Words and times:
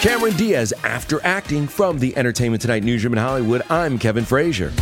Cameron 0.00 0.32
Diaz, 0.32 0.72
after 0.82 1.22
acting 1.26 1.68
from 1.68 1.98
the 1.98 2.16
Entertainment 2.16 2.62
Tonight 2.62 2.82
newsroom 2.84 3.12
in 3.12 3.18
Hollywood, 3.18 3.60
I'm 3.68 3.98
Kevin 3.98 4.24
Frazier. 4.24 4.72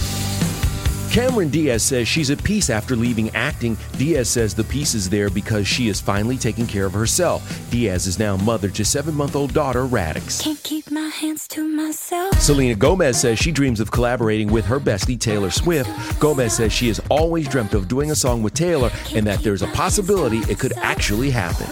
Cameron 1.10 1.48
Diaz 1.48 1.82
says 1.82 2.06
she's 2.06 2.30
at 2.30 2.40
peace 2.44 2.70
after 2.70 2.94
leaving 2.94 3.28
acting. 3.30 3.76
Diaz 3.96 4.28
says 4.28 4.54
the 4.54 4.62
peace 4.62 4.94
is 4.94 5.10
there 5.10 5.28
because 5.28 5.66
she 5.66 5.88
is 5.88 6.00
finally 6.00 6.36
taking 6.36 6.68
care 6.68 6.86
of 6.86 6.92
herself. 6.92 7.68
Diaz 7.68 8.06
is 8.06 8.20
now 8.20 8.36
mother 8.36 8.68
to 8.70 8.84
seven 8.84 9.12
month 9.12 9.34
old 9.34 9.52
daughter, 9.52 9.82
Raddix. 9.82 10.40
Can't 10.40 10.62
keep 10.62 10.88
my 10.88 11.08
hands 11.08 11.48
to 11.48 11.66
myself. 11.66 12.38
Selena 12.38 12.76
Gomez 12.76 13.20
says 13.20 13.40
she 13.40 13.50
dreams 13.50 13.80
of 13.80 13.90
collaborating 13.90 14.52
with 14.52 14.66
her 14.66 14.78
bestie 14.78 15.18
Taylor 15.18 15.50
Swift. 15.50 15.90
Gomez 16.20 16.54
says 16.54 16.72
she 16.72 16.86
has 16.86 17.00
always 17.10 17.48
dreamt 17.48 17.74
of 17.74 17.88
doing 17.88 18.12
a 18.12 18.14
song 18.14 18.40
with 18.40 18.54
Taylor 18.54 18.92
and 19.16 19.26
that 19.26 19.40
there's 19.40 19.62
a 19.62 19.68
possibility 19.68 20.38
it 20.48 20.60
could 20.60 20.74
actually 20.76 21.30
happen. 21.30 21.66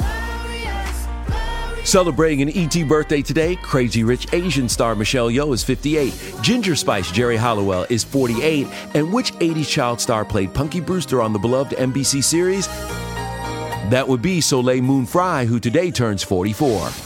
Celebrating 1.86 2.42
an 2.42 2.50
ET 2.52 2.88
birthday 2.88 3.22
today, 3.22 3.54
Crazy 3.54 4.02
Rich 4.02 4.32
Asian 4.32 4.68
star 4.68 4.96
Michelle 4.96 5.28
Yeoh 5.28 5.54
is 5.54 5.62
58, 5.62 6.12
Ginger 6.42 6.74
Spice 6.74 7.12
Geri 7.12 7.36
Halliwell 7.36 7.86
is 7.88 8.02
48, 8.02 8.66
and 8.94 9.12
which 9.12 9.32
80s 9.34 9.68
child 9.68 10.00
star 10.00 10.24
played 10.24 10.52
Punky 10.52 10.80
Brewster 10.80 11.22
on 11.22 11.32
the 11.32 11.38
beloved 11.38 11.76
NBC 11.76 12.24
series? 12.24 12.66
That 12.66 14.04
would 14.08 14.20
be 14.20 14.40
Soleil 14.40 14.82
Moon 14.82 15.06
Frye, 15.06 15.44
who 15.44 15.60
today 15.60 15.92
turns 15.92 16.24
44. 16.24 17.05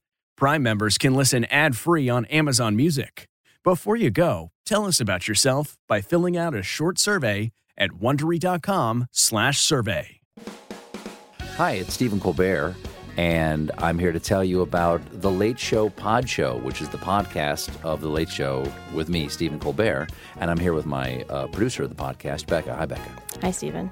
Prime 0.41 0.63
members 0.63 0.97
can 0.97 1.13
listen 1.13 1.45
ad-free 1.51 2.09
on 2.09 2.25
Amazon 2.25 2.75
Music. 2.75 3.29
Before 3.63 3.95
you 3.95 4.09
go, 4.09 4.49
tell 4.65 4.87
us 4.87 4.99
about 4.99 5.27
yourself 5.27 5.77
by 5.87 6.01
filling 6.01 6.35
out 6.35 6.55
a 6.55 6.63
short 6.63 6.97
survey 6.97 7.51
at 7.77 7.91
wondery.com/survey. 7.91 10.19
Hi, 11.57 11.71
it's 11.73 11.93
Stephen 11.93 12.19
Colbert, 12.19 12.75
and 13.17 13.69
I'm 13.77 13.99
here 13.99 14.11
to 14.11 14.19
tell 14.19 14.43
you 14.43 14.61
about 14.61 14.99
The 15.11 15.29
Late 15.29 15.59
Show 15.59 15.89
Pod 15.89 16.27
Show, 16.27 16.57
which 16.57 16.81
is 16.81 16.89
the 16.89 16.97
podcast 16.97 17.69
of 17.83 18.01
The 18.01 18.09
Late 18.09 18.29
Show 18.29 18.65
with 18.95 19.09
me, 19.09 19.29
Stephen 19.29 19.59
Colbert. 19.59 20.07
And 20.37 20.49
I'm 20.49 20.57
here 20.57 20.73
with 20.73 20.87
my 20.87 21.23
uh, 21.29 21.45
producer 21.49 21.83
of 21.83 21.89
the 21.89 22.03
podcast, 22.03 22.47
Becca. 22.47 22.75
Hi, 22.75 22.87
Becca. 22.87 23.11
Hi, 23.43 23.51
Stephen. 23.51 23.91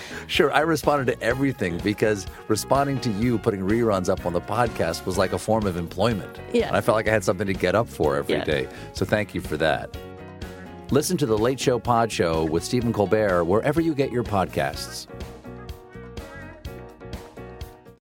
Sure, 0.31 0.49
I 0.53 0.61
responded 0.61 1.07
to 1.07 1.21
everything 1.21 1.77
because 1.79 2.25
responding 2.47 3.01
to 3.01 3.09
you 3.11 3.37
putting 3.37 3.59
reruns 3.59 4.07
up 4.07 4.25
on 4.25 4.31
the 4.31 4.39
podcast 4.39 5.05
was 5.05 5.17
like 5.17 5.33
a 5.33 5.37
form 5.37 5.67
of 5.67 5.75
employment. 5.75 6.39
Yeah. 6.53 6.67
And 6.67 6.77
I 6.77 6.79
felt 6.79 6.95
like 6.95 7.09
I 7.09 7.11
had 7.11 7.25
something 7.25 7.47
to 7.47 7.53
get 7.53 7.75
up 7.75 7.89
for 7.89 8.15
every 8.15 8.39
day. 8.43 8.63
Yeah. 8.63 8.77
So 8.93 9.03
thank 9.03 9.35
you 9.35 9.41
for 9.41 9.57
that. 9.57 9.93
Listen 10.89 11.17
to 11.17 11.25
the 11.25 11.37
Late 11.37 11.59
Show 11.59 11.79
Pod 11.79 12.09
Show 12.09 12.45
with 12.45 12.63
Stephen 12.63 12.93
Colbert 12.93 13.43
wherever 13.43 13.81
you 13.81 13.93
get 13.93 14.09
your 14.09 14.23
podcasts. 14.23 15.05